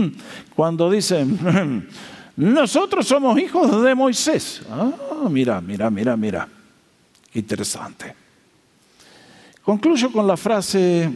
[0.56, 1.88] cuando dicen,
[2.38, 4.64] nosotros somos hijos de Moisés.
[4.68, 6.50] Ah, mira, mira, mira, mira.
[7.36, 8.16] Interesante.
[9.62, 11.08] Concluyo con la frase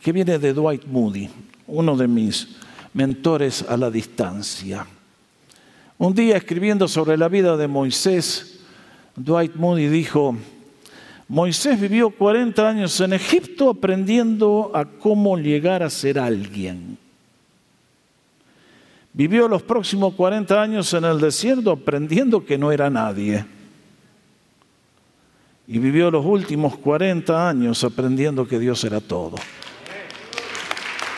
[0.00, 1.28] que viene de Dwight Moody,
[1.66, 2.46] uno de mis
[2.92, 4.86] mentores a la distancia.
[5.98, 8.60] Un día escribiendo sobre la vida de Moisés,
[9.16, 10.34] Dwight Moody dijo,
[11.28, 16.98] Moisés vivió 40 años en Egipto aprendiendo a cómo llegar a ser alguien.
[19.12, 23.44] Vivió los próximos 40 años en el desierto aprendiendo que no era nadie.
[25.66, 29.36] Y vivió los últimos 40 años aprendiendo que Dios era todo.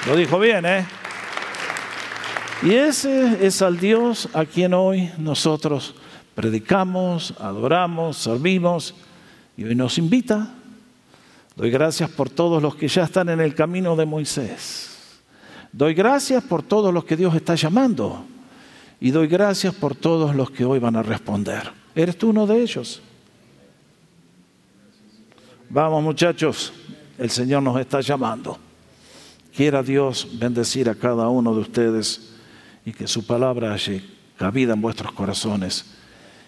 [0.07, 0.85] Lo dijo bien, ¿eh?
[2.65, 5.97] Y ese es al Dios a quien hoy nosotros
[6.37, 8.95] predicamos, adoramos, servimos
[9.57, 10.55] y hoy nos invita.
[11.57, 14.91] Doy gracias por todos los que ya están en el camino de Moisés.
[15.73, 18.25] Doy gracias por todos los que Dios está llamando.
[19.01, 21.73] Y doy gracias por todos los que hoy van a responder.
[21.97, 23.03] ¿Eres tú uno de ellos?
[25.69, 26.73] Vamos muchachos,
[27.19, 28.57] el Señor nos está llamando.
[29.53, 32.32] Quiera Dios bendecir a cada uno de ustedes
[32.85, 34.01] y que su palabra haya
[34.37, 35.85] cabida en vuestros corazones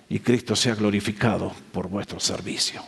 [0.09, 2.83] y Cristo sea glorificado por vuestro servicio.